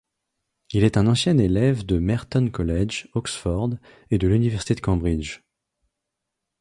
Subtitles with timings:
[0.71, 3.69] Il est un ancien élève de Merton College, Oxford,
[4.09, 5.41] et de l'université de Cambridge.